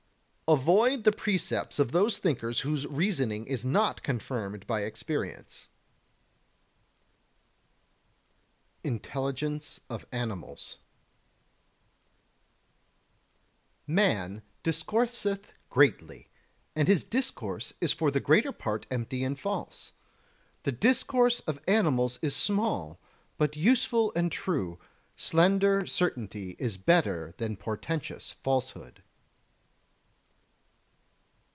40. 0.47 0.63
Avoid 0.63 1.03
the 1.05 1.13
precepts 1.13 1.79
of 1.79 1.93
those 1.93 2.17
thinkers 2.17 2.59
whose 2.59 2.85
reasoning 2.85 3.47
is 3.47 3.63
not 3.63 4.03
confirmed 4.03 4.67
by 4.67 4.81
experience. 4.81 5.69
[Sidenote: 8.83 8.95
Intelligence 8.95 9.79
of 9.89 10.05
Animals] 10.11 10.79
41. 13.87 13.95
Man 13.95 14.41
discourseth 14.61 15.53
greatly, 15.69 16.27
and 16.75 16.89
his 16.89 17.05
discourse 17.05 17.71
is 17.79 17.93
for 17.93 18.11
the 18.11 18.19
greater 18.19 18.51
part 18.51 18.85
empty 18.91 19.23
and 19.23 19.39
false; 19.39 19.93
the 20.63 20.73
discourse 20.73 21.39
of 21.47 21.61
animals 21.65 22.19
is 22.21 22.35
small, 22.35 22.99
but 23.37 23.55
useful 23.55 24.11
and 24.17 24.29
true: 24.29 24.77
slender 25.15 25.87
certainty 25.87 26.57
is 26.59 26.75
better 26.75 27.33
than 27.37 27.55
portentous 27.55 28.31
falsehood. 28.43 29.01